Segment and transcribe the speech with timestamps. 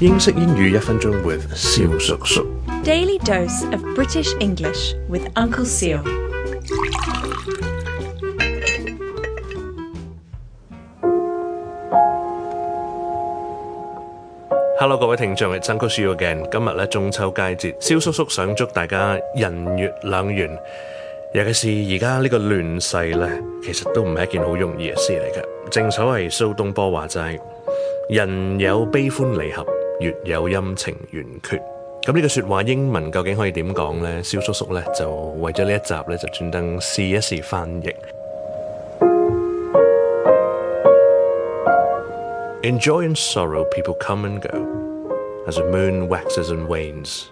[0.00, 2.46] 英式英语一分钟 with 萧叔叔。
[2.82, 6.00] Daily dose of British English with Uncle Seal。
[14.80, 16.48] Hello，各位听众，系张居舒 again。
[16.50, 20.48] 今日咧中秋佳节，萧叔叔想祝大家人月两圆。
[21.34, 23.28] 尤其是而家呢个乱世咧，
[23.62, 25.68] 其实都唔系一件好容易嘅事嚟嘅。
[25.70, 27.38] 正所谓苏东坡话斋：
[28.10, 29.64] 人有悲欢离合。
[30.02, 31.56] 月有陰晴圓缺，
[32.02, 34.20] 咁呢句说話英文究竟可以點講呢？
[34.20, 37.94] 萧叔叔咧就為咗呢一集咧就专登試一試翻譯。
[42.62, 45.12] Enjoy and sorrow, people come and go,
[45.48, 47.24] as the moon waxes and wanes.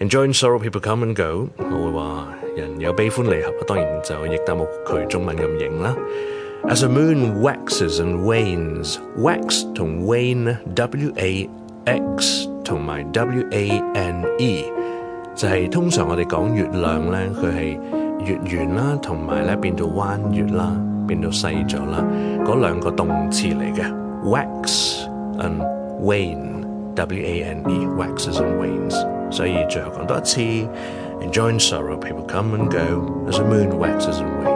[0.00, 1.48] Enjoy and sorrow, people come and go。
[1.56, 5.96] 我會話人有悲歡離合，當然就亦冇佢中文咁型啦。
[6.68, 11.48] As a moon waxes and wanes, wax to wane, W A
[11.86, 14.64] X to my W A N E，
[15.36, 17.78] 就係通常我哋講月亮咧，佢係
[18.26, 22.04] 月圓啦，同埋咧變到彎月啦，變到細咗啦，
[22.44, 23.84] 嗰兩個動詞嚟嘅
[24.24, 25.06] ，wax
[25.38, 25.62] and
[26.02, 27.62] wane，W A
[27.96, 30.40] waxes and wanes，所以最後講多一次
[31.22, 34.55] ，and join sorrow people come and go as a moon waxes and wanes。